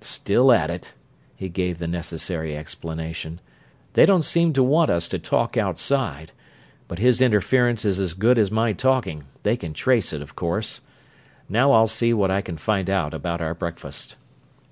[0.00, 0.92] "Still at it,"
[1.36, 3.40] he gave the necessary explanation.
[3.92, 6.32] "They don't seem to want us to talk outside,
[6.88, 10.80] but his interference is as good as my talking they can trace it, of course.
[11.48, 14.16] Now I'll see what I can find out about our breakfast."